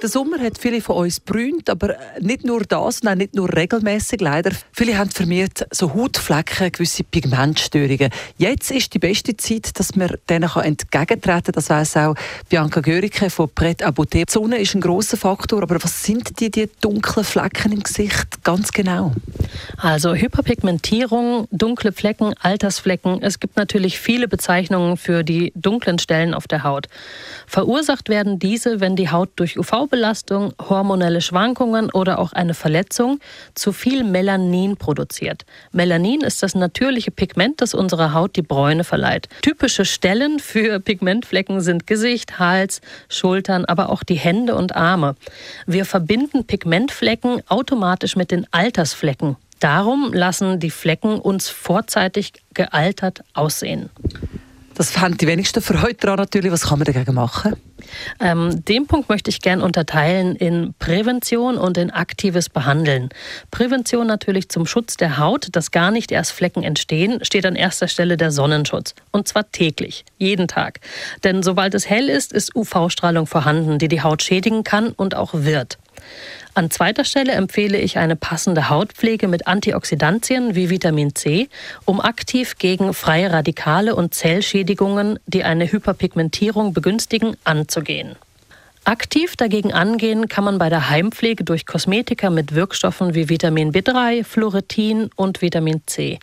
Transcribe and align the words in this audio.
der 0.00 0.08
Sommer 0.08 0.38
hat 0.40 0.58
viele 0.58 0.80
von 0.80 0.96
uns 0.96 1.20
brünt, 1.20 1.68
aber 1.70 1.96
nicht 2.20 2.44
nur 2.44 2.62
das, 2.62 3.02
nein, 3.02 3.18
nicht 3.18 3.34
nur 3.34 3.54
regelmäßig 3.54 4.20
leider. 4.20 4.52
Viele 4.72 4.96
haben 4.96 5.10
vermehrt 5.10 5.66
so 5.70 5.94
Hautflecken, 5.94 6.72
gewisse 6.72 7.04
Pigmentstörungen. 7.04 8.10
Jetzt 8.36 8.70
ist 8.70 8.94
die 8.94 8.98
beste 8.98 9.36
Zeit, 9.36 9.78
dass 9.78 9.96
man 9.96 10.14
denen 10.28 10.48
entgegentreten 10.48 11.20
kann. 11.20 11.52
Das 11.52 11.70
weiss 11.70 11.96
auch 11.96 12.14
Bianca 12.48 12.80
Görike 12.80 13.30
von 13.30 13.48
Pret 13.50 13.84
Beauté. 13.84 14.24
Die 14.24 14.32
Sonne 14.32 14.58
ist 14.58 14.74
ein 14.74 14.80
grosser 14.80 15.16
Faktor, 15.16 15.62
aber 15.62 15.82
was 15.82 16.02
sind 16.02 16.38
die, 16.40 16.50
die 16.50 16.68
dunklen 16.80 17.24
Flecken 17.24 17.72
im 17.72 17.82
Gesicht 17.82 18.44
ganz 18.44 18.72
genau? 18.72 19.12
Also 19.76 20.14
Hyperpigmentierung, 20.14 21.48
dunkle 21.50 21.92
Flecken, 21.92 22.34
Altersflecken. 22.40 23.22
Es 23.22 23.40
gibt 23.40 23.56
natürlich 23.56 23.98
viele 23.98 24.28
Bezeichnungen 24.28 24.96
für 24.96 25.22
die 25.22 25.52
dunklen 25.54 25.98
Stellen 25.98 26.34
auf 26.34 26.48
der 26.48 26.64
Haut. 26.64 26.88
Verursacht 27.46 28.08
werden 28.08 28.38
diese, 28.38 28.80
wenn 28.80 28.96
die 28.96 29.10
Haut 29.10 29.30
durch 29.36 29.58
UV 29.58 29.86
Belastung, 29.88 30.52
hormonelle 30.58 31.20
Schwankungen 31.20 31.90
oder 31.90 32.18
auch 32.18 32.32
eine 32.32 32.54
Verletzung 32.54 33.20
zu 33.54 33.72
viel 33.72 34.04
Melanin 34.04 34.76
produziert. 34.76 35.44
Melanin 35.72 36.20
ist 36.22 36.42
das 36.42 36.54
natürliche 36.54 37.10
Pigment, 37.10 37.60
das 37.60 37.74
unserer 37.74 38.14
Haut 38.14 38.36
die 38.36 38.42
Bräune 38.42 38.84
verleiht. 38.84 39.28
Typische 39.42 39.84
Stellen 39.84 40.38
für 40.38 40.80
Pigmentflecken 40.80 41.60
sind 41.60 41.86
Gesicht, 41.86 42.38
Hals, 42.38 42.80
Schultern, 43.08 43.64
aber 43.64 43.90
auch 43.90 44.02
die 44.02 44.14
Hände 44.14 44.54
und 44.54 44.74
Arme. 44.76 45.16
Wir 45.66 45.84
verbinden 45.84 46.44
Pigmentflecken 46.44 47.42
automatisch 47.48 48.16
mit 48.16 48.30
den 48.30 48.46
Altersflecken. 48.52 49.36
Darum 49.60 50.12
lassen 50.12 50.60
die 50.60 50.70
Flecken 50.70 51.18
uns 51.18 51.48
vorzeitig 51.48 52.32
gealtert 52.54 53.22
aussehen. 53.34 53.90
Das 54.78 54.96
haben 54.96 55.18
die 55.18 55.26
wenigsten 55.26 55.60
Freude 55.60 55.96
daran 55.98 56.18
natürlich. 56.18 56.52
Was 56.52 56.68
kann 56.68 56.78
man 56.78 56.86
dagegen 56.86 57.12
machen? 57.12 57.56
Ähm, 58.20 58.64
den 58.64 58.86
Punkt 58.86 59.08
möchte 59.08 59.28
ich 59.28 59.40
gerne 59.40 59.64
unterteilen 59.64 60.36
in 60.36 60.72
Prävention 60.78 61.58
und 61.58 61.76
in 61.76 61.90
aktives 61.90 62.48
Behandeln. 62.48 63.08
Prävention 63.50 64.06
natürlich 64.06 64.48
zum 64.50 64.66
Schutz 64.66 64.96
der 64.96 65.18
Haut, 65.18 65.48
dass 65.50 65.72
gar 65.72 65.90
nicht 65.90 66.12
erst 66.12 66.30
Flecken 66.30 66.62
entstehen, 66.62 67.24
steht 67.24 67.44
an 67.44 67.56
erster 67.56 67.88
Stelle 67.88 68.16
der 68.16 68.30
Sonnenschutz. 68.30 68.94
Und 69.10 69.26
zwar 69.26 69.50
täglich, 69.50 70.04
jeden 70.16 70.46
Tag. 70.46 70.78
Denn 71.24 71.42
sobald 71.42 71.74
es 71.74 71.90
hell 71.90 72.08
ist, 72.08 72.32
ist 72.32 72.54
UV-Strahlung 72.54 73.26
vorhanden, 73.26 73.80
die 73.80 73.88
die 73.88 74.02
Haut 74.02 74.22
schädigen 74.22 74.62
kann 74.62 74.90
und 74.90 75.16
auch 75.16 75.34
wird. 75.34 75.78
An 76.54 76.70
zweiter 76.70 77.04
Stelle 77.04 77.32
empfehle 77.32 77.78
ich 77.78 77.98
eine 77.98 78.16
passende 78.16 78.68
Hautpflege 78.68 79.28
mit 79.28 79.46
Antioxidantien 79.46 80.54
wie 80.54 80.70
Vitamin 80.70 81.14
C, 81.14 81.48
um 81.84 82.00
aktiv 82.00 82.56
gegen 82.58 82.94
freie 82.94 83.32
Radikale 83.32 83.94
und 83.94 84.14
Zellschädigungen, 84.14 85.18
die 85.26 85.44
eine 85.44 85.70
Hyperpigmentierung 85.70 86.72
begünstigen, 86.72 87.36
anzugehen. 87.44 88.16
Aktiv 88.88 89.36
dagegen 89.36 89.74
angehen 89.74 90.28
kann 90.28 90.44
man 90.44 90.56
bei 90.56 90.70
der 90.70 90.88
Heimpflege 90.88 91.44
durch 91.44 91.66
Kosmetika 91.66 92.30
mit 92.30 92.54
Wirkstoffen 92.54 93.14
wie 93.14 93.28
Vitamin 93.28 93.70
B3, 93.70 94.24
Fluoretin 94.24 95.10
und 95.14 95.42
Vitamin 95.42 95.82
C. 95.84 96.18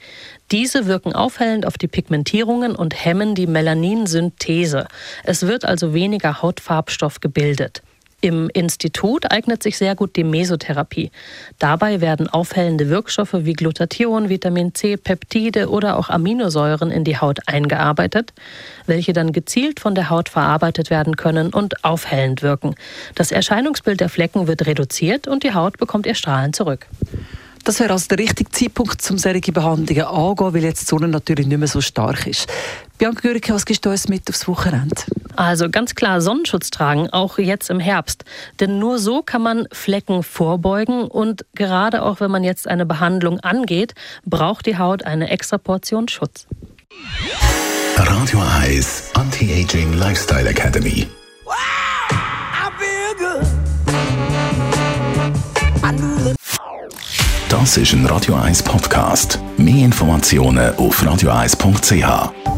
Diese 0.52 0.88
wirken 0.88 1.14
aufhellend 1.14 1.68
auf 1.68 1.78
die 1.78 1.88
Pigmentierungen 1.88 2.76
und 2.76 3.06
hemmen 3.06 3.36
die 3.36 3.46
Melaninsynthese. 3.46 4.88
Es 5.24 5.46
wird 5.46 5.64
also 5.64 5.94
weniger 5.94 6.42
Hautfarbstoff 6.42 7.20
gebildet. 7.20 7.84
Im 8.22 8.50
Institut 8.54 9.32
eignet 9.32 9.62
sich 9.62 9.78
sehr 9.78 9.96
gut 9.96 10.16
die 10.16 10.24
Mesotherapie. 10.24 11.12
Dabei 11.60 12.02
werden 12.02 12.28
aufhellende 12.28 12.90
Wirkstoffe 12.90 13.34
wie 13.34 13.54
Glutathion, 13.54 14.30
Vitamin 14.30 14.74
C, 14.74 14.98
Peptide 14.98 15.70
oder 15.70 15.98
auch 15.98 16.10
Aminosäuren 16.10 16.92
in 16.92 17.04
die 17.04 17.18
Haut 17.18 17.40
eingearbeitet, 17.48 18.34
welche 18.88 19.14
dann 19.14 19.32
gezielt 19.32 19.80
von 19.80 19.94
der 19.96 20.10
Haut 20.10 20.30
verarbeitet 20.30 20.90
werden 20.90 21.18
können 21.18 21.54
und 21.54 21.84
aufhellend 21.84 22.42
wirken. 22.42 22.76
Das 23.14 23.32
Erscheinungsbild 23.32 24.00
der 24.00 24.10
Flecken 24.10 24.48
wird 24.48 24.66
reduziert 24.66 25.28
und 25.28 25.44
die 25.44 25.54
Haut 25.54 25.78
bekommt 25.78 26.06
ihr 26.06 26.16
Strahlen 26.16 26.54
zurück. 26.54 26.88
Das 27.66 27.80
wäre 27.80 27.94
also 27.94 28.08
der 28.08 28.20
richtige 28.20 28.52
Zeitpunkt, 28.52 29.10
um 29.10 29.18
solche 29.18 29.52
Behandlungen 29.52 30.06
anzugehen, 30.06 30.54
weil 30.54 30.64
jetzt 30.64 30.82
die 30.82 30.86
Sonne 30.86 31.08
natürlich 31.08 31.48
nicht 31.48 31.58
mehr 31.58 31.68
so 31.68 31.82
stark 31.82 32.28
ist. 32.28 32.48
Bianca 33.00 33.22
Gürike, 33.22 33.54
was 33.54 33.66
gibst 33.66 33.86
du 33.86 33.90
uns 33.90 34.08
mit 34.08 34.30
aufs 34.30 34.48
Wochenende? 34.48 34.96
Also 35.36 35.70
ganz 35.70 35.96
klar 35.96 36.22
Sonnenschutz 36.22 36.70
tragen, 36.70 37.10
auch 37.10 37.38
jetzt 37.38 37.70
im 37.70 37.80
Herbst. 37.80 38.26
Denn 38.60 38.80
nur 38.80 39.00
so 39.00 39.22
kann 39.22 39.42
man 39.42 39.68
Flecken 39.72 40.24
vorbeugen 40.24 41.08
und 41.08 41.46
gerade 41.54 42.04
auch 42.04 42.20
wenn 42.20 42.32
man 42.32 42.44
jetzt 42.44 42.68
eine 42.68 42.86
Behandlung 42.86 43.40
angeht, 43.40 43.94
braucht 44.26 44.66
die 44.66 44.78
Haut 44.78 45.04
eine 45.04 45.30
extra 45.30 45.58
Portion 45.58 46.08
Schutz. 46.08 46.48
Radio 47.98 48.42
Eyes 48.62 49.12
Anti-Aging 49.14 49.94
Lifestyle 49.94 50.50
Academy. 50.50 51.08
Das 57.50 57.78
ist 57.78 57.94
ein 57.94 58.06
Radio 58.06 58.36
1 58.36 58.64
Podcast. 58.64 59.40
Mehr 59.58 59.86
Informationen 59.86 60.76
auf 60.76 61.02
radio1.ch. 61.02 62.55